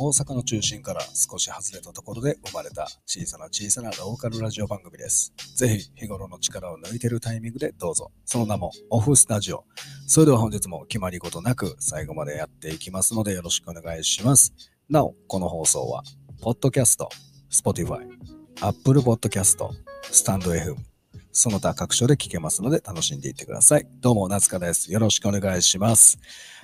[0.00, 5.32] 大阪の中心から少し外れたところで生まれた小さな小さなローカルラジオ番組です。
[5.56, 8.12] ぜひ日頃の力を抜いてるタイミングでどうぞ。
[8.24, 9.64] その名もオフスタジオ。
[10.06, 14.54] それでは本日も決まり事なく最後までやっていきますのでよろしくお願いします。
[14.88, 16.04] なお、この放送は、
[16.40, 17.08] ポッドキャスト、
[17.50, 18.06] Spotify、
[18.60, 19.68] Apple Podcast、
[20.12, 20.76] スタンド FM、
[21.38, 23.86] その他各所で聞けますので楽しんでいってください。
[24.00, 24.92] どうも、夏香です。
[24.92, 26.18] よろしくお願いします。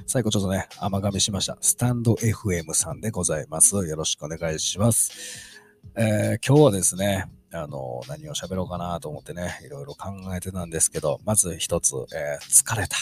[0.05, 1.57] 最後ちょっとね、甘噛みしました。
[1.61, 3.77] スタンド FM さんでございます。
[3.77, 5.13] よろしくお願いします。
[5.95, 12.97] えー今日はですね、あの、何を喋ろうかなと思ってね、いろいろ考えてたんですけど、まず一つ、えー疲れた。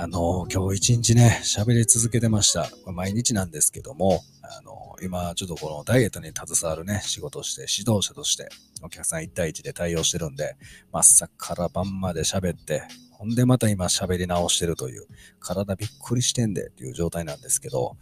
[0.00, 2.68] あの、今日一日ね、喋り続けてました。
[2.86, 8.48] 毎日なんですけども、あの、今、ちょっとこのダイエットに携わるね、仕事をして、指導者として、
[8.82, 10.56] お客さん1対1で対応してるんで、
[10.92, 12.82] まあ朝から晩まで喋って、
[13.12, 15.06] ほんでまた今喋り直してるという、
[15.40, 17.96] 体びっくりしてんでっていう状態なんですけど、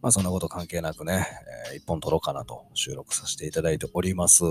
[0.00, 1.26] まあそんなこと関係なくね、
[1.70, 4.44] えー一本撮ろうかなと収録させていただいております。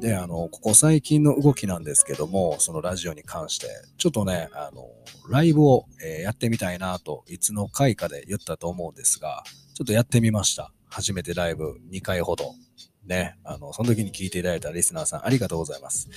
[0.00, 4.88] で、あの、ここ最近の動きなんですけども、そのラジオに関して、ちょっとね、あの、
[5.30, 9.42] ライブを、えやってみたいなと、いつの回かで言ったと思うんですが、
[9.74, 10.72] ちょっとやってみました。
[10.88, 12.54] 初めてライブ2回ほど。
[13.06, 16.08] ね、あの、その時に聞いていただいたリスナーさんありがとうございます。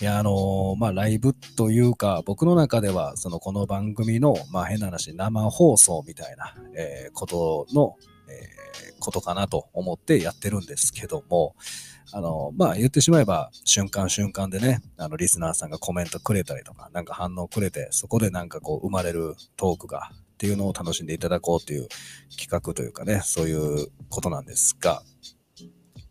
[0.00, 7.94] いや、あのまあ、ライブというか、僕の中では、その、この番組の、まあ、変な話、生放送みたいな、えーことの、
[8.28, 8.64] えー
[9.04, 11.54] ことかなと思ってやってるんですけども、
[12.16, 21.88] あの、まあ、言ってしまえば、瞬間瞬間でね、あの、リスナーさんがコメントくれたりとか、なんか反応くれて、そこでなんかこう、生まれるトークが、っていうのを楽しんでいただこうという
[22.36, 25.02] 企画というかね、そういうことなんですが、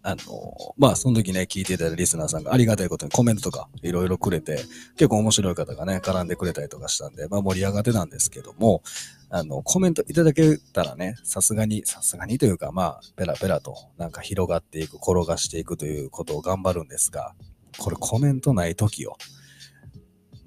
[0.06, 4.60] あの、まあ、その時ね、聞いていただいたリスナーさんがありがたいことにコメントとかいろいろくれて、
[4.98, 8.84] 結構面白い方がね、絡んでくれたりとかしたんで、まあ盛り上がってたんですけども、
[9.30, 17.34] あの、コメントいただけたらね、さすがに、さすがにというか、まあ、ペラペラとなんか広がっていく、転がしていくということを頑張るんですが、
[17.78, 19.18] これコメントない時よ。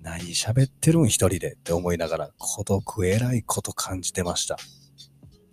[0.03, 4.59] 何喋ってるん一人でって思いながら、孤独えらいこと感じてました。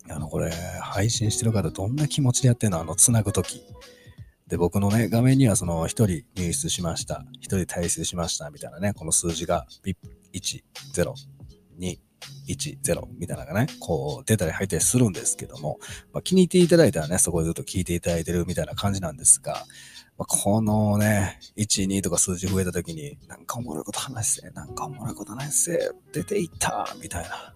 [0.09, 2.79] あの、これ、配信してる方どんな気持ちでやってんの？
[2.79, 3.61] あの、つなぐとき。
[4.47, 7.25] で、僕のね、画面にはその、一人入室しました。
[7.39, 8.49] 一人退出しました。
[8.49, 9.95] みたいなね、この数字が、ピッ
[10.33, 10.63] 1、
[10.95, 11.13] 0、
[11.79, 11.99] 2、
[12.47, 15.77] 1、0みたいなのがね、こう出たり入ったりするんですけども、
[16.11, 19.63] まあ、気に入っていただいたらね、そこでずっと聞いていただいてるみたいな感じなんですが、
[20.17, 27.55] まあ、このね、1、2とか数字増えた時に、なんかおもろいこと話せ、なんかおもろいこと話せ、出ていったみたいな。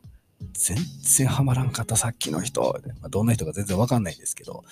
[0.58, 2.62] 全然ハマらんかったさっきの人。
[3.02, 4.64] まあ、どんな人か全然わかんないんですけど、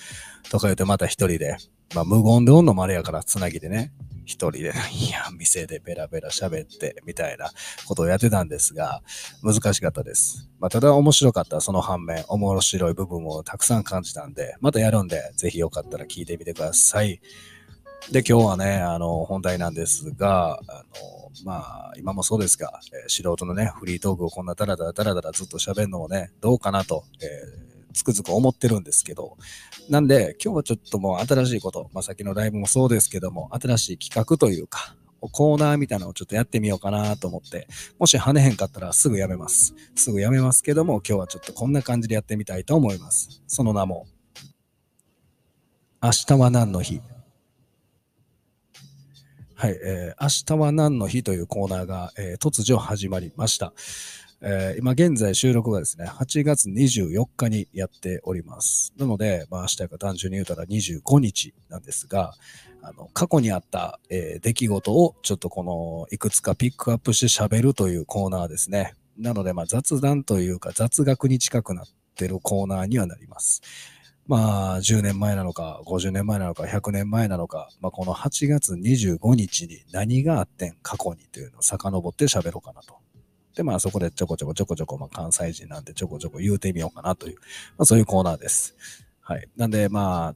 [0.50, 1.57] とか言ってまた一人で、
[1.94, 3.94] まあ無言でおんのもあれやからつなぎでね、
[4.25, 7.51] 一人で、 いや、店でベラベラ喋って、みたいな
[7.88, 9.03] ことをやってたんですが、
[9.44, 10.50] 難しかったです。
[10.59, 17.22] まあ、ただ面白かったその反面、面白い部分をたくさん感じたんで、またやるんで、ぜひよかったら聞いてみてください。
[18.11, 20.83] で、今日はね、あの、本題なんですが、あの、
[21.43, 29.38] まあ、今もそうですが、えー素人のね、フリートークをこんなダラダラダラダラずっと喋るのもね、どうかなと、えーつくづく思ってるんですけど、
[29.89, 34.97] なんで、今日はちょっともう新しいこと、まあ、さきのライブもそうですけども、新しい企画というか、
[35.31, 39.73] コーナーみたいなのをちょっとやってみようかなと思って、もし跳ねへんかったらすぐやめます。
[39.95, 43.41] すぐやめますけども、今日はちょっとこんな感じでやってみたいと思います。
[43.47, 44.07] その名も、
[46.03, 46.99] 明日は何の日？
[49.57, 53.71] はい、えー明日は何の日というコーナーが、えー突如始まりました。
[54.41, 58.93] えー今現在収録がですね、8月24日にやっております。
[58.97, 62.33] なので、まあ明日が単純に言うたら25日なんですが、
[62.81, 68.93] あの、過去にあった、えー出来事をちょっとこの、いくつかピックアップして喋るというコーナーですね。
[69.17, 71.85] なので、まあ雑談というか雑学に近くなっ
[72.16, 73.61] てるコーナーにはなります。
[74.28, 82.96] まあ、10年前なのか、50年前なのか、100年前なのか、まあ、この8月25日に何があってん、過去にというのを遡って喋ろうかなと。
[83.55, 87.35] で、まあ、そこでちょこちょこちょこちょこ、まあ、関西人なんでちょこちょこ言うてみようかなという、
[87.78, 88.76] まあ、そういうコーナーです。
[89.22, 89.47] はい。
[89.55, 90.34] なんで、ま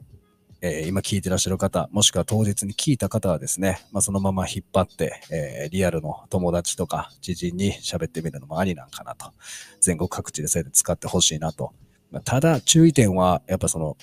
[0.62, 9.32] えー今聞いてらっしゃる方、もしくは当日に聞いた方はですね、まあ、そのまま引っ張って、えーリアルの友達とか知人に喋ってみるのもありなんかなと。
[9.80, 11.72] 全国各地でそれで使ってほしいなと。
[12.10, 13.96] まあただ、注意点は、やっぱその、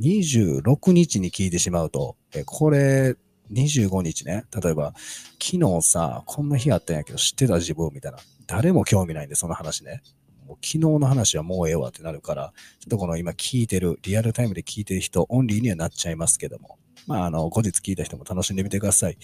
[0.00, 3.16] 26日に聞いてしまうと、えこれ、
[3.52, 4.94] 25日ね、例えば、
[5.42, 8.18] 昨日さ、こんな日あったんやけど知ってた自分みたいな。
[8.46, 10.02] 誰も興味ないんで、その話ね。
[10.46, 16.78] もう昨日の話はもうええわってなるから、ちょっとこの今聞いてる、リアルタイムで聞いてる人、オンリーにはなっちゃいますけども。
[17.06, 19.18] まあ、あの、後日聞いた人も楽しんでみてください。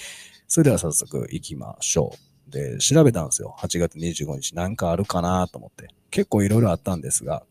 [0.49, 2.13] それでは早速行きましょ
[2.49, 2.51] う。
[2.51, 3.55] で、調べたんですよ。
[3.59, 5.89] 8月25日なんかあるかなと思って。
[6.11, 7.45] 結構いろいろあったんですが、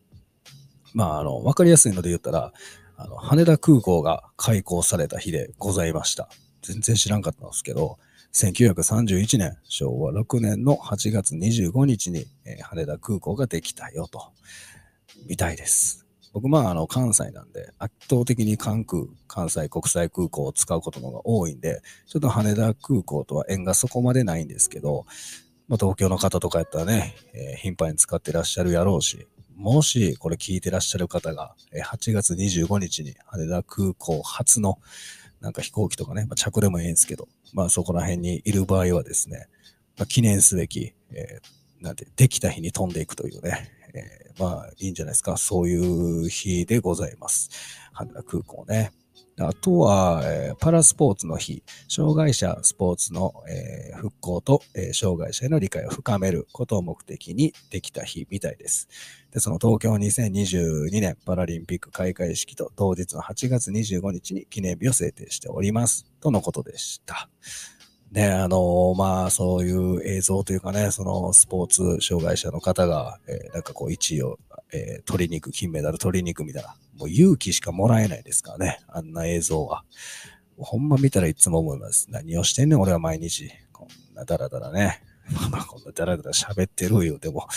[0.95, 2.53] まあ、あの、わかりやすいので言ったら、
[2.95, 6.29] あの、羽田空港が開港された日でございました。
[6.61, 7.97] 全然知らんかったんですけど、
[8.33, 14.31] 1931年、昭和6年の8月25日に、えー、羽田空港ができたよと、
[15.27, 16.05] みたいです。
[16.31, 25.05] 僕、まあ、あの、関西なんで、圧倒的に関空、関西国際空港を使うことの方が多いんで、ちょっと羽田空港とは縁がそこまでないんですけど、
[25.67, 34.79] まあ、東京の方とかやったらね、えー、頻繁に使ってらっしゃるやろうし、もしこれ聞いてらっしゃる方が、8月25日に羽田空港初の
[35.41, 39.47] なんか飛行機とかね、まあ、着でもいいんですけど、まあそこら辺にいる場合はですね、
[39.97, 45.37] まあ、記念すべき、えー、なんて、できた日に飛んでいくというね、えー、まあいいんじゃないですか。
[45.37, 47.49] そういう日でございます。
[47.93, 48.91] 羽田空港ね。
[49.37, 58.87] あとは、えー、パラスポーツの日、障害者スポーツの、えー、復興と、えー、障害者への理解を深めることを目的にできた日みたいです。
[59.31, 66.05] で、その東京2022年パラリンピック開会式と当日の8月25日に記念日を制定しております。
[66.21, 67.29] とのことでした。
[68.11, 74.39] ね、あのまあ、そういう映像というかね、そのスポーツ障害者の方が、えー、なんかこう、1位を、
[74.71, 79.83] えー、取りに行く、金メダル取りに行くみたいな、もう勇気しかもらえないですからね、あんな映像は。
[80.57, 82.07] ほんま見たらいつも思います。
[82.09, 83.51] 何をしてんねん、俺は毎日。
[83.73, 85.01] こんなダラダラね。
[85.51, 87.47] まあ、こんなダラダラ喋ってる言うても、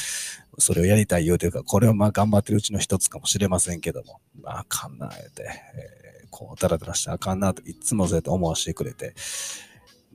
[0.59, 9.15] それをやりたい言うてるか、これをまあ頑張ってるうちの一つかもしれませんけども、まああかんな、言うて、えー、こうダラダラしてあかんなといつもそうやって思わせてくれて、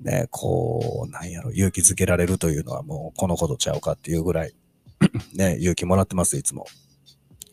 [0.03, 4.53] ね、こう、なんやろ、勇気づけられるというのはもうこのことちゃうかっていうぐらい、
[5.33, 6.65] ね、勇気もらってます、いつも。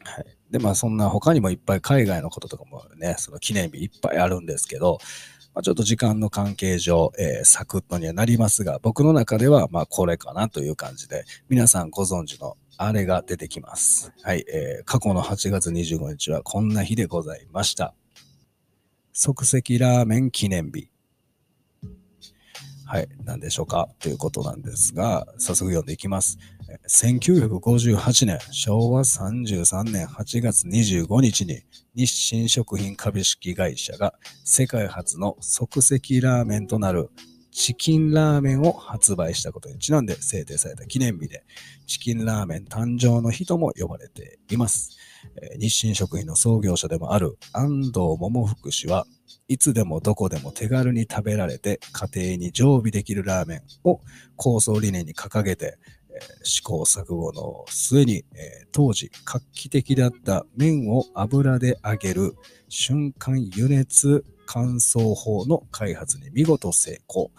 [0.04, 0.26] はい。
[0.50, 4.98] で、まあそんな他にもいっぱい海外のこととかもね、その記念日いっぱいあるんですけど、
[5.54, 14.12] まあ、ちょっと時間の関係上、えー、サクッとにはなりますが、僕の中ではまあこれかなという感じで、皆さんご存知のあれが出てきます。
[14.22, 17.94] はい、えー、過去の8月25日はこんな日でございました。
[19.12, 20.88] 即席ラーメン記念日。
[22.92, 26.38] はい、何でしょうかということなんですが、早速読んでいきます。
[26.88, 31.60] 1958年、昭和33年8月25日に
[31.94, 34.14] 日清食品株式会社が
[34.44, 37.10] 世界初の即席ラーメンとなる
[37.52, 41.44] チキンラーメンを発売したことにちなんで制定された記念日で、
[41.86, 44.96] チキンラーメン誕生の日とも呼ばれています。
[45.60, 49.06] 日清食品の創業者でもある安藤桃福氏は
[49.48, 54.00] いつでもどこでも手軽に食べられて家庭に常備できるラーメンを
[54.36, 55.78] 構想理念に掲げて、
[56.08, 62.36] えー、試行錯誤の末に、えー、当時画期的だった麺を油で揚げる
[62.68, 67.30] 瞬間油熱乾燥法の開発に見事成功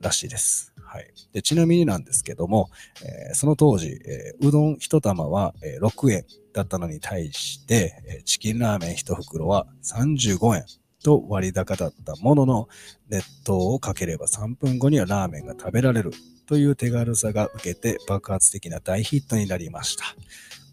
[0.00, 0.72] らしいです。
[0.92, 2.68] はい、でちなみになんですけども、
[3.02, 10.64] えー、その当時、えー、うどん1玉は、えー、6円だったのに対して、えチキンラーメン1袋は35円
[11.02, 12.68] と割高だったものの、
[13.08, 16.12] 熱湯をかければ3分後にはラーメンが食べられる
[16.46, 20.04] という手軽さが受けて爆発的な大ヒットになりました。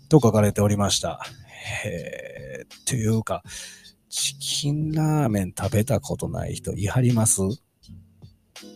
[0.10, 1.20] と書かれておりました。
[1.86, 3.44] えー、というか、
[4.10, 7.42] チキンラーメン食べたことない人いはります？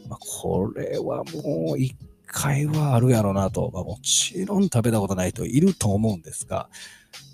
[0.07, 1.95] まあ、これはもう一
[2.27, 6.69] 回はあるやろなと、まあ、もちろん食べたことない人いると思うんですが、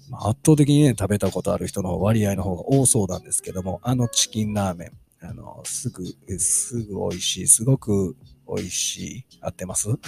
[0.09, 6.05] まあ、圧倒的にね、食べたことある人の割合の方が多そうなんですけども、あのチキンラーメン、あの、すぐ、
[6.39, 8.15] すぐ美味しい、すごく
[8.47, 9.89] 美味しい、合ってます？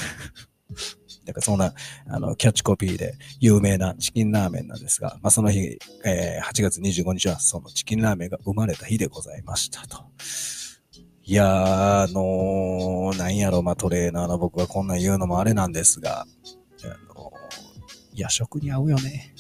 [1.26, 1.74] なんかそんな、
[2.08, 10.04] あの、キャッチコピーで有名なチキンラーメンなんですが、まあ、その日、えー、8月25日はそのチキンラーメンが生まれた日でございましたと。
[11.24, 16.26] いやー、あのー、なんやろ、まあ、トレーナーの僕がこんな言うのもあれなんですが、あ
[17.14, 19.36] のー、夜食に合うよね。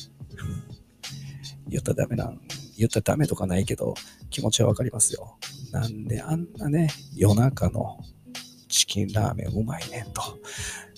[1.68, 2.42] 言ったらダメなん、
[2.78, 3.94] 言ったらダメとかないけど、
[4.30, 5.38] 気持ちはわかりますよ。
[5.72, 8.00] なんであんなね、夜中の
[8.68, 10.22] チキンラーメンうまいねんと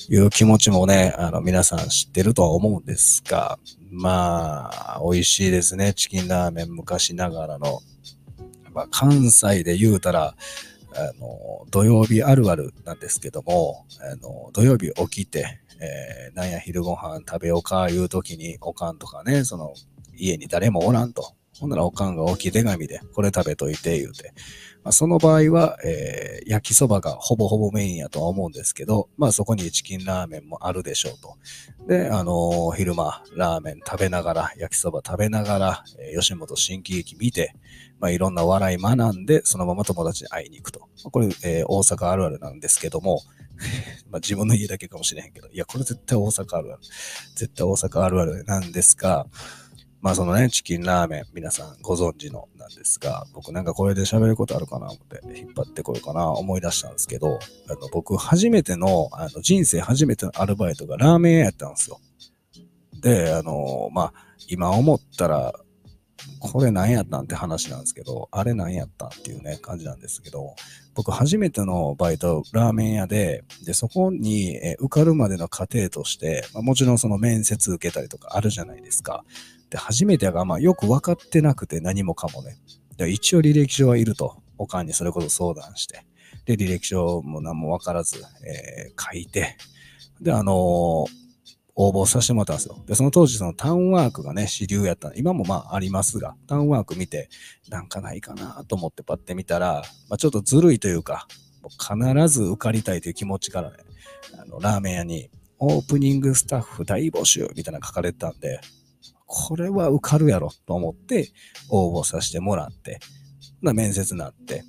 [0.10, 3.60] いう気持ちもね、あの皆さん知ってるとは思うんですが、
[3.92, 5.94] まあ、美味しいですね。
[5.94, 7.82] チキンラーメン昔ながらの。
[8.74, 10.36] まあ、関西で言うたら、
[10.96, 19.74] あの、土曜日あるあるなんですけども、あの、土曜日起きて、えー、なんや昼ご飯食べようかいう時に、おかんとかね、その、
[20.16, 21.34] 家に誰もおらんと。
[21.60, 24.34] ほんならおかんが置き手紙で、これ食べといて、言うて。
[24.84, 31.38] まあ、その場合は、えー、焼きそばがほぼほぼメインやとは思うんですけど、まあそこにチキンラーメンもあるでしょうと。
[31.88, 37.56] で、あのー、昼間、ラーメン食べながら、焼きそば食べながら、えー、吉本新喜劇見て、
[38.00, 40.90] まあいろんな笑い学んで、そのまま友達に会いに行くと。
[41.12, 43.22] これ、えー、大阪あるあるなんですけども、
[44.10, 46.82] まあ自分の家だけかもしれへんけど、いや、これ絶対大阪あるある。
[47.36, 49.28] 絶対大阪あるあるなんですが、
[50.02, 62.02] まあそのね、チキンラーメン、皆さんご存知のなんですが、僕なんかこれで喋ることあるかな思って引っ張ってこようかな思い出したんですけど、あの僕初めての、あの人生初めてのアルバイトがラーメン屋やったんですよ。
[63.00, 64.14] で、あの、まあ
[64.50, 65.54] 今思ったら
[66.40, 70.56] これ何やったんって話なんですけど、あれ何やったんっていうね、感じなんですけど、
[70.94, 79.24] 僕初めてのバイト、ラーメン屋で、で、そこに、え受かるまでの過程として、まあ、もちろんその面接受けたりとかあるじゃないですか。
[79.70, 82.58] で、初めてが、まあよく分かってなくて何もかもね。
[82.98, 86.06] で一応履歴書はいると、おかんにそれこそ相談して、
[86.46, 89.58] で、履歴書も何も分からず、えー、書いて、
[90.22, 91.23] で、あのー
[91.76, 92.84] 応募させてもらったんですよ。
[92.86, 97.30] で、その当時そのタウンワークがね、主流やった今もまあありますが、タウンワーク見て、
[97.70, 101.28] なんかないかなと思ってパッて見たら、まあ、ちょっとずるいというか、
[101.80, 103.78] 必ず受かりたいという気持ちからね、
[104.40, 108.60] あの、ラーメン屋に、オープニングスタッフ大募集みたいなの書かれてたんで、
[109.26, 111.32] これは受かるやろと思って
[111.70, 113.00] 応募させてもらって、
[113.62, 114.64] な面接になって、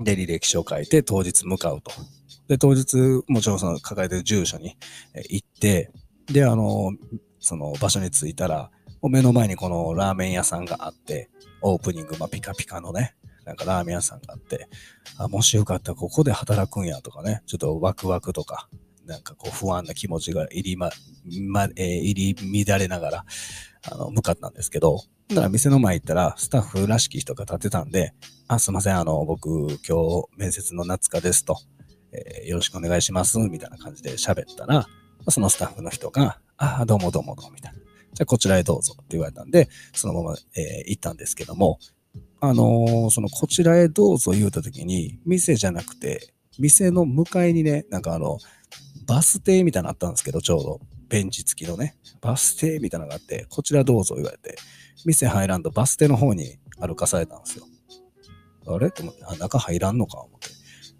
[0.00, 1.90] で、履歴書書いて当日向かうと。
[2.46, 4.76] で、当日、もちろんその抱えてる住所に
[5.30, 5.90] 行って、
[6.26, 6.92] で、あの、
[7.38, 8.70] その場所に着いたら、
[9.02, 14.68] 目の前にこのラーメン屋さんがあって、オープニング、まあ、ピカピカのね、なんかラーメン屋さんがあって、
[15.18, 18.68] あ、もしよかったらここで働くんやとかね、ちょっとワクワクとか、
[19.06, 20.90] なんかこう不安な気持ちが入りま、
[21.48, 23.24] ま、えー、入り乱れながら、
[23.90, 28.14] あの、向かったんですけど、だから店の前行ったら、スタッフらしき人が立ってたんで、
[28.46, 29.48] あ、すいません、あの、僕、
[29.88, 31.56] 今日、面接の夏香ですと、
[32.12, 34.86] え、よろしくお願いします、みたいな感じで喋ったら、
[35.28, 37.78] そのスタッフの人が、ああ、どうもどうもどうも、みたいな。
[37.78, 41.78] じゃあこちらへどうぞって言われたんで、そのまま、えー、行ったんですけども、
[42.40, 48.38] あのー、そのこちらへどうぞ言うたときに、店じゃなくて、店の向かいにね、なんかあの、
[49.06, 50.80] バス停みたいなのあったんですけど、ちょうど。
[51.08, 54.56] ベンチ付きのね、バス停みたいなのがあって、こちらどうぞ言われて、
[55.04, 57.66] 店入らんとバス停の方に歩かされたんですよ。
[58.66, 58.90] あれ？
[58.90, 60.20] と思って、あ、中入らんのか？
[60.20, 60.48] 思って。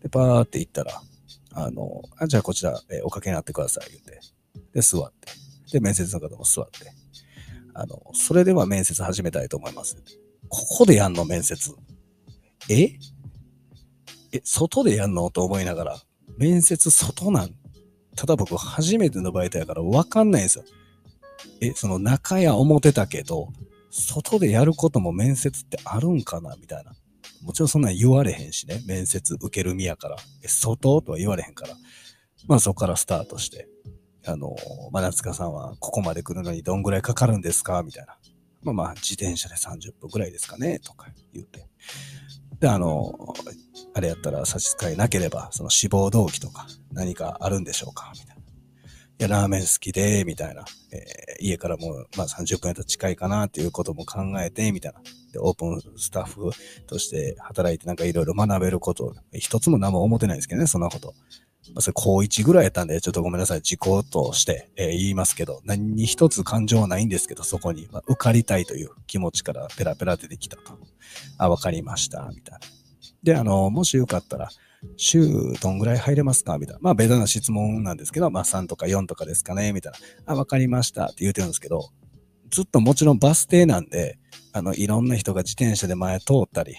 [0.02, 1.00] で、パーって行ったら、
[1.54, 4.20] あの、あじゃあこちら、えー、おかけになってください、言って。
[4.74, 5.28] で、座って。
[5.72, 6.92] で、面接の方も座って。
[7.74, 9.96] あの、それでは面接始めたいと思います。
[10.48, 11.72] ここでやんの、面接。
[12.68, 12.98] え？
[14.32, 15.30] え、外でやんの？
[15.30, 15.98] と思いながら、
[16.36, 17.54] 面接外なん？
[18.16, 20.64] ただ僕初めてのバイトやからわかんないんですよ。
[21.60, 23.48] え、その中や思ってたけど、
[23.90, 26.56] 外でやることも面接ってあるんかな？
[26.56, 26.92] みたいな。
[27.42, 28.80] もちろんそんな言われへんしね。
[28.86, 30.16] 面接受ける身やから。
[30.42, 31.74] え、外とは言われへんから。
[32.46, 33.68] まあそこからスタートして。
[34.24, 34.54] あの、
[34.92, 37.82] まあ、夏香さんはここまで来るのにどんぐらいかかるんですか？
[37.82, 38.16] みたいな。
[38.62, 40.78] まあまあ、自転車で30分ぐらいですかね？
[40.78, 41.66] とか言って。
[42.60, 43.34] で、あの、
[43.94, 48.12] あれやったら差し支えなければ、その志望動機とか何かあるんでしょうか？
[48.14, 48.31] みたいな。
[49.22, 50.64] や、ラーメン好きで、みたいな。
[50.92, 55.00] えー、家からもう、まあ30分やったら近いかなっていうことも考えて、みたいな。
[55.32, 56.50] で、オープンスタッフ
[56.86, 61.14] として働いてなんかいろいろ学べること、一つも何も思ってないですけどね、そんなこと。
[61.74, 70.78] まあ、それ高1ぐらいやったんで、ちょっとごめんなさい、時効として、えー、言いますけど、何に一つ感情はないんですけど、そこに、まあ、受かりたいという気持ちからペラペラ出てきたと。
[71.38, 72.60] あ、わかりました、みたいな。
[73.22, 74.50] で、あの、もしよかったら、
[74.96, 75.28] 週
[75.60, 76.58] どんぐらい入れますか？
[76.58, 76.80] みたいな。
[76.82, 79.92] まあ、ベタな質問なんですけど、まあ、3とか4とかですかねみたい
[80.26, 80.32] な。
[80.32, 81.90] あ、わかりましたって言うてるんですけど、
[82.50, 84.18] ずっともちろんバス停なんで、
[84.52, 86.76] あの、いろんな人が自転車で前通ったり、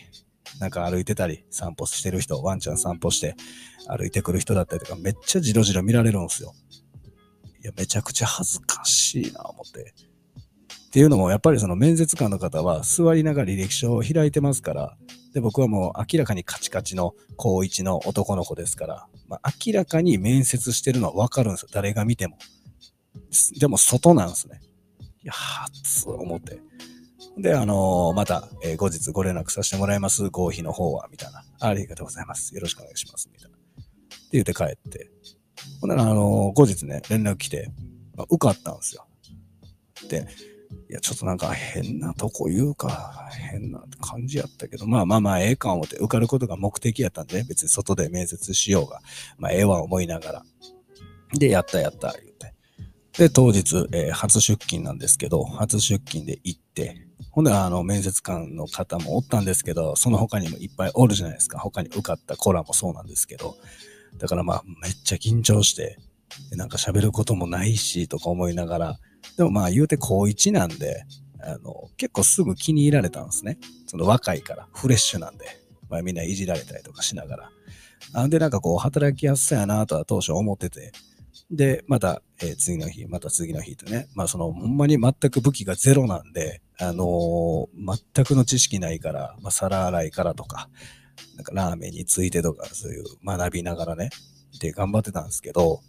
[0.60, 3.36] なんか歩いてたり、散歩してる人、ワンちゃん散歩して
[3.88, 6.54] 歩いてくる人だったりとか、めっちゃじろじろ見られるんですよ。
[7.64, 9.94] いや、めちゃくちゃ恥ずかしいな、思って。
[10.88, 14.98] っていうのも、やっぱりその面接官の方は座りながら履歴書を開いてますから、
[15.34, 21.70] で、僕はもう明らかにカチカチの高一の男の子ですから、まあ、明らかに面接してるのはわかるんですよ。
[21.72, 22.38] 誰が見ても。
[23.60, 24.62] でも外なんですね。
[25.24, 25.34] いや、
[25.84, 26.60] つ思って。
[27.38, 30.30] で、あのー、また、えー、後日ご連絡させてもらいます。
[30.30, 31.44] 合否の方は、みたいな。
[31.60, 32.54] ありがとうございます。
[32.54, 33.30] よろしくお願いします。
[33.32, 33.58] みたいな。
[33.58, 33.64] って
[34.34, 35.10] 言って帰って。
[35.82, 37.72] ほんなら、あのー、後日ね、連絡来て、
[38.16, 39.08] まあ、受かったんですよ。
[40.10, 40.28] で、
[40.90, 49.02] いや、ちょっとなんか変なとこ言うか、変な感じやったけど、まあまあまあ、ええか思って、受かることが目的やったんで、別に外で面接しようが、
[49.38, 50.44] まあ、ええわ思いながら。
[51.34, 52.54] で、やったやった、言って。
[53.18, 61.60] で、当日、えー、初出勤なんですけど、初出勤で行って、ほんで、あの、面接官の方もおったんですけど、その他にもいっぱいおるじゃないですか。
[61.60, 63.56] 他に受かったコラもそうなんですけど。
[64.18, 65.98] だからまあ、めっちゃ緊張して、
[66.52, 69.00] なんか喋ることもないし、とか思いながら、
[69.38, 71.06] でもまあ言うて高1なんで、
[71.42, 73.58] あの、結構すぐ気に入られたんですね。
[73.88, 75.46] その若いから、フレッシュなんで、
[75.90, 77.52] まあみんないじられたりとかしながら。
[78.14, 80.92] なんでなんかこう、働きやすさやなとは当初思ってて、
[81.52, 87.68] で、また、えー次の日、また次の日とね、まあその、ほんまに全く武器がゼロなんで、あのー
[88.16, 90.70] 全くの知識ないから、まあ皿洗いからとか、
[91.36, 94.10] なんかラーメンについてとか、そういう学びながらね、
[94.60, 95.82] で頑張ってたんですけど、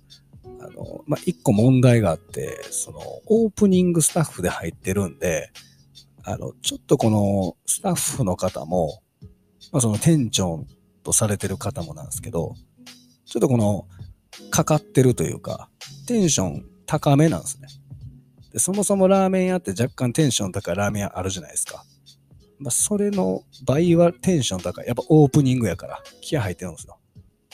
[0.64, 5.50] あの、まあ、一個問題があって、その、オープニングスタッフで入ってるんで、
[6.23, 9.02] あの、ちょっとこのスタッフの方も、
[9.73, 10.64] まあ、その店長
[11.02, 12.54] とされてる方もなんですけど、
[13.26, 13.87] ちょっとこの、
[14.50, 15.68] かかってるというか、
[16.06, 17.68] テンション高めなんですね。
[18.52, 21.85] でそもそもラーメン屋って若干テンション高いラーメン屋あるじゃないですか。
[22.59, 24.87] まあ、それの倍はテンション高い。
[24.87, 26.99] やっぱオープニングやから気合入ってるんですよ。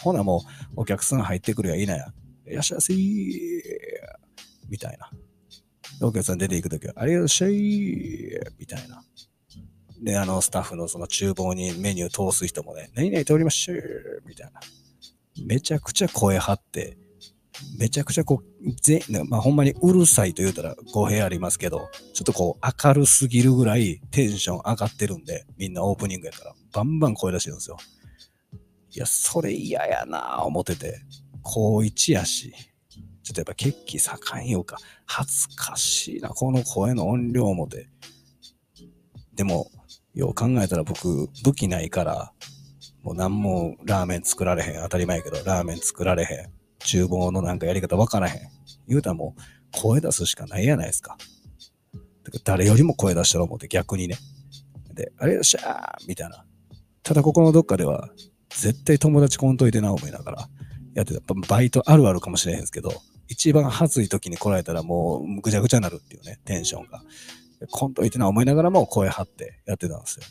[0.02, 0.42] ほなも
[0.76, 2.12] うお客さん入ってくるやいなや。
[2.50, 3.60] いらっしゃい
[4.68, 5.10] みたいな。
[6.02, 7.52] お客さん出ていくときは、ありがとうござい
[8.58, 9.02] みたいな。
[10.02, 14.60] で、あの、スタッフのその厨房にメニュー通す人もね、何々通りましょうみたいな。
[15.44, 16.96] めちゃくちゃ声張って、
[17.78, 27.76] めちゃくちゃこう、ぜ、まあ、ほんまにうるさいと言うたら語弊ありますけど、ちょっとこう明るすぎるぐらいテンション上がってるんで、みんなオープニングやから、バンバン声出してるんですよ。
[28.92, 31.00] いや、それ嫌やなぁ思ってて、
[31.42, 32.52] 高一やし、
[33.22, 37.88] ちょっとやっぱ血気盛んようか、恥ずかしいな、この声の音量もて。
[39.34, 39.70] でも、
[40.14, 42.32] よう考えたら僕、武器ないから、
[43.02, 44.82] もう何もラーメン作られへん。
[44.82, 46.52] 当たり前やけど、ラーメン作られへん。
[46.80, 48.48] 厨房のなんかやり方わからへん。
[48.88, 49.40] 言うたらもう、
[49.72, 51.16] 声出すしかないやないですか。
[52.30, 54.16] か誰よりも声出したら思って逆にね。
[54.94, 56.44] で、あれよっしゃーみたいな。
[57.02, 58.10] ただここのどっかでは、
[58.50, 60.48] 絶対友達こんといてな思いながら、
[60.94, 61.34] やってた。
[61.34, 62.92] バイトあるあるかもしれへんですけど、
[63.28, 67.02] 一番恥ずい時に来られたらもうぐちゃぐちゃになるっていうね、テンションが。
[67.70, 70.24] こんといてな思いながらも声張ってやってたんですよ。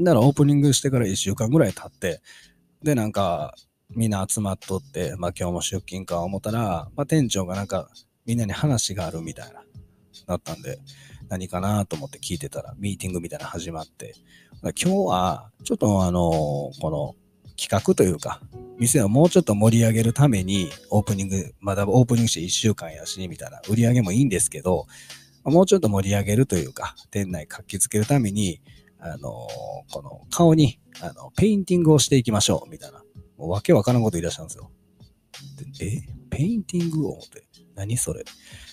[0.00, 2.20] だからオープニングしてから1週間ぐらい経って、
[2.82, 3.54] で、なんか、
[3.90, 7.88] みんな集まっとって、まあ今日も出勤か思ったら、まあ店長がなんか、
[8.26, 9.62] みんなに話があるみたいな、
[10.26, 10.78] だったんで、
[11.28, 14.14] 何かなと思って聞いてたら、ミーティングみたいな始まって、
[14.62, 17.14] 今日は、ちょっとあの、この
[17.56, 18.40] 企画というか、
[18.78, 24.86] 店をもうちょっと盛り上げるために、オープニング、まだオープニングして1週間やし、みたいな、売り上げもいいんですけど、
[25.44, 28.60] もうちょっと盛り上げるというか、店内活気づけるために、
[28.98, 29.30] あの
[29.92, 33.04] この顔に、あの、ペインティングをしていきましょう、みたいな。
[33.36, 34.70] もうわけわからんこと言い出したんですよ。
[35.78, 36.00] でえ？
[36.30, 38.24] ペインティングを思って、何それ？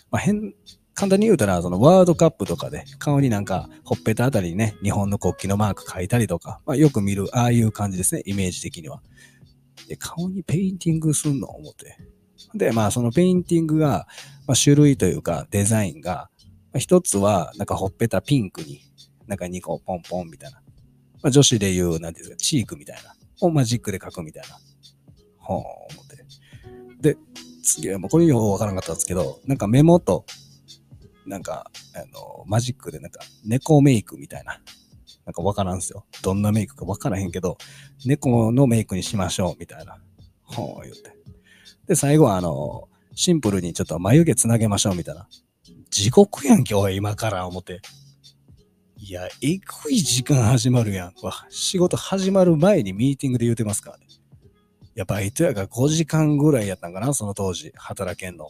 [0.09, 0.53] まあ、変、
[0.93, 9.01] 簡単に言うたら、そのワールドカップとかで顔になんかほっぺたあたりにね、日本の国旗のマーク書いたりとか、まあ、よく見る、ああいう感じですね、イメージ的には。
[9.87, 11.97] で、顔にペインティングすんの思って。
[12.53, 14.07] で、まあそのペインティングが、
[14.47, 16.29] まあ、種類というかデザインが、
[16.71, 18.81] まあ、一つはなんかほっぺたピンクに、
[19.27, 20.61] なんか2個ポンポンみたいな。
[21.21, 23.13] まあ、女子で言う、なんていうか、チークみたいな。
[23.41, 24.57] をマジックで書くみたいな。
[25.37, 26.25] ほー思って。
[27.13, 27.17] で、
[27.63, 30.25] 次はもうこれようわからなかったんですけど、なんか目元、
[31.25, 34.61] なんか、あの、マジックでなんか猫メイクみたいな。
[35.25, 36.05] なんかわからんすよ。
[36.23, 37.57] どんなメイクかわからへんけど、
[38.05, 39.97] 猫のメイクにしましょうみたいな。
[40.43, 41.15] ほー言って。
[41.87, 45.27] で、最後はあの、シンプルにちょっと眉毛つなげましょうみたいな。
[45.89, 47.81] 地獄やんけ、おい、今から思って。
[48.97, 51.13] いや、えぐい時間始まるやん。
[51.21, 54.05] わ仕事始まる前にミーティングで言うてますからね。
[54.07, 54.07] い
[54.95, 58.49] や、バイトやから5時間ぐらいやったんかな、その当時、働けんの。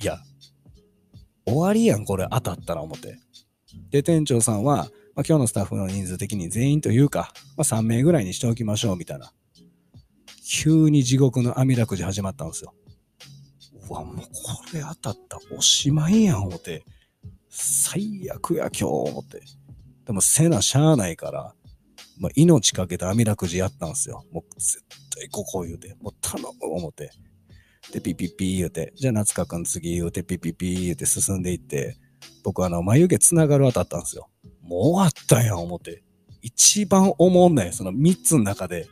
[0.00, 0.18] いや、
[1.48, 3.18] 終わりやん、これ当たったら思って。
[3.90, 4.76] で、店長さんは、
[5.14, 9.32] まあ、今日のスタッフの人数的に全員というか、まあ、3名ぐらいにしておきましょう、みたいな。
[10.46, 12.74] 急に地獄の網だくじ始まったんですよ。
[13.90, 14.22] うわ、もうこ
[14.72, 16.84] れ当たったおしまいやん、思って。
[17.48, 19.42] 最悪や、今日、思って。
[20.06, 21.54] でも、せなしゃあないから、
[22.18, 24.24] まあ、命かけて網だくじやったんですよ。
[24.32, 24.82] もう絶
[25.14, 27.10] 対ここ言うて、もう頼む思って。
[27.92, 31.96] で、ピピピ言うて、じゃあ夏香くん次言うて、ピピピ言うて進んでいって、
[32.44, 34.28] 僕あの、眉毛つながる当たったんですよ。
[34.62, 36.02] もう終わったやん、思って。
[36.42, 38.88] 一番思んない、その3つの中で。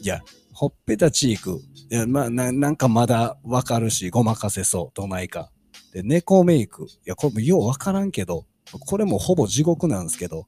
[0.00, 1.60] いや、ほっぺたチーク。
[1.90, 5.50] いや、まあ、ななんかまだわかるし、ごまかせそう、どないか。
[5.92, 6.84] で、猫メイク。
[6.84, 10.46] いや、これもようわからんけど、これもほぼ地獄なんですけど、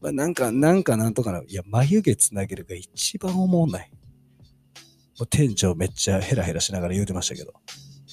[0.00, 1.42] まあ、なんか、なんかなんとかな。
[1.46, 3.90] いや、眉毛つなげるが一番思んない。
[5.18, 7.52] もう店長めっちゃヘラヘラしながら言うてましたけど、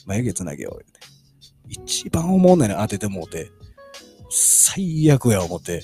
[0.05, 1.15] 眉毛つなげよう、言うて。
[1.67, 3.51] 一番思んないの当ててもうて、
[4.29, 5.83] 最悪や思って。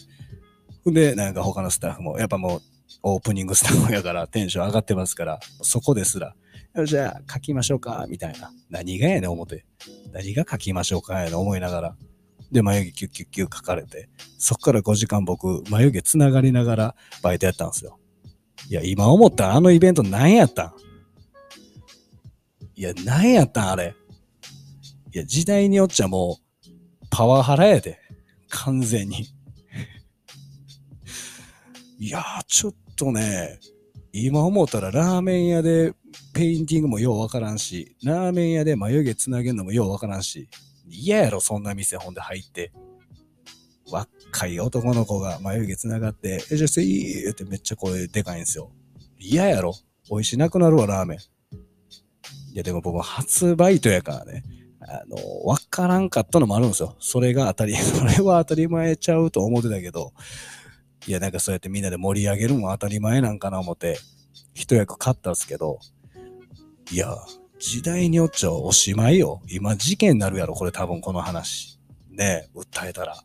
[0.85, 2.61] で、なんか他のスタッフも、やっぱもう、
[3.03, 6.35] オープニングスタッフやからテンション上がってますから、そこですら、
[6.85, 8.51] じゃあ書きましょうか、みたいな。
[8.69, 9.65] 何がやねん、思って。
[10.11, 11.95] 何が書きましょうか、やねん、思いながら。
[12.51, 17.99] で、眉毛キュッキュッキュッ書かれて、そっから5時間僕、眉毛つながりながらバイトやったんですよ。
[18.69, 20.73] いや、今思ったらあのイベント何やったん
[22.75, 23.95] いや、なんやったんあれ。
[25.13, 26.67] いや、時代によっちゃもう、
[27.09, 27.99] パワハラやで。
[28.49, 29.27] 完全に。
[31.99, 33.59] いやー、ちょっとね、
[34.13, 35.93] 今思ったらラーメン屋で
[36.33, 40.49] ペインティングもようわからんし、ラーメン屋で眉毛つなげるのもようわからんし、
[40.87, 42.71] 嫌やろ、そんな店ほんで入って。
[43.89, 48.71] 若い男の子が眉毛つながって、え、じゃあせいってめっちゃ声でかいんですよ。
[49.19, 49.73] 嫌やろ
[50.09, 51.19] 美味しなくなるわ、ラーメン。
[52.53, 54.43] いや、でも僕初バイトやからね。
[54.81, 56.95] あの、わからんかったのもあるんですよ。
[56.99, 60.13] それが当たり、 それは当たり前ちゃうと思ってたけど、
[61.07, 63.97] いや、なんかそうやってみんなで盛り上げるも当たり前なんかな思って、
[64.53, 65.79] 一役買ったんですけど、
[66.91, 67.15] いや、
[67.59, 69.41] 時代によっちゃおしまいよ。
[69.49, 71.79] 今事件になるやろ、これ多分この話。
[72.09, 73.23] ねえ、訴えたら。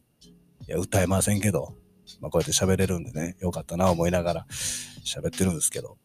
[0.68, 1.74] いや、訴えませんけど、
[2.20, 4.46] まあこうやって喋れるんでね、よかったな思いながら
[5.04, 5.96] 喋ってるんですけど。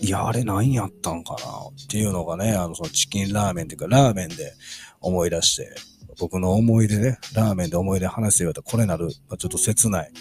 [0.00, 4.52] いや、あれ何やったんかなっていうのがね、あの、そのチキンラーメンっていうか、ラーメンで
[5.00, 5.74] 思い出して、
[6.18, 10.12] 僕の思い出ね、ラーメンで思い出話して言われたこれなる、まあ、ちょっと切ない、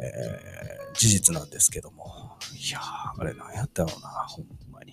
[0.00, 2.38] えー、事実なんですけども。
[2.56, 4.92] いやー、あれ何やったろうな、ほんまに。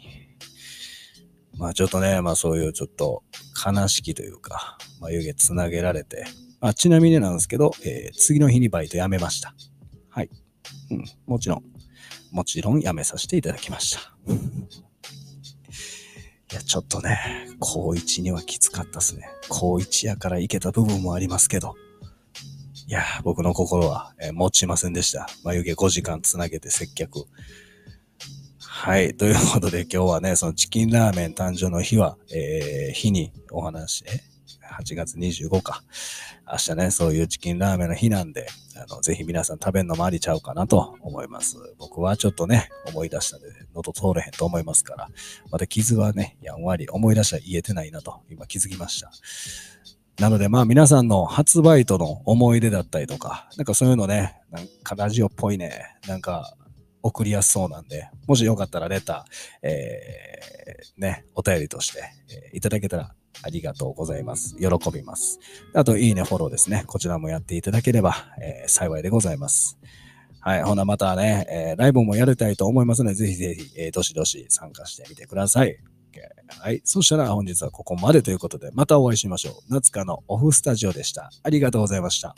[1.58, 3.24] まあちょっとね、まあそういうちょっと
[3.66, 6.26] 悲しきというか、眉毛つなげられて、
[6.60, 9.54] あちなみになんですけど、えー、次の日にバイト辞めました。
[10.10, 10.30] はい。
[10.92, 11.64] うん、もちろん、
[12.32, 14.02] もちろん辞めさせていただきました。
[16.52, 19.30] いや、ちょっとね、高1にはきつかったっすね。
[19.50, 21.76] 高1やからいけた部分もありますけど、
[22.88, 25.28] いや、僕の心は、えー、持ちませんでした。
[25.44, 27.26] 眉毛5時間つなげて接客。
[28.60, 29.14] はい。
[29.14, 34.22] ということで今日はね、そのチキンラーメン誕生の日は、えー、日にお話、え
[34.82, 35.84] 8月25か。
[36.50, 41.58] 明日ね、そういうチキンラーメンの日なんで、あの、ぜひ皆さん食べるのもありちゃうかなと思います。
[41.78, 45.10] 僕はちょっとね、思い出したんで、喉通れへんと思いますから、
[45.52, 49.12] また傷はね、やんわり思い出したら言えてないなと、今気づきました。
[50.20, 56.56] なのでまあ皆さんの発売との思い出だったりとか、なんかそういうのね、なんかラジオっぽいね、なんか
[57.04, 63.14] 送りやすそうなんで、もしよかったらレター、えー、ね、お便りとして、えー、いただけたら
[63.44, 64.56] ありがとうございます。
[64.58, 65.40] 喜びます。
[65.74, 66.84] あと、いいね、フォローですね。
[66.88, 69.78] こちらもやっていただければ、えー、幸いでございます。
[70.40, 70.64] はい。
[70.64, 75.78] ほな、またね、えー、ライブもやりたいと思いますので、ぜひぜひ、えー、どしどし参加してみてください。
[76.60, 76.82] はい。
[76.84, 79.54] そしたら本日はここまでということで、またお会いしましょう。
[79.74, 81.30] 夏香のオフスタジオでした。
[81.44, 82.36] ありがとうございました。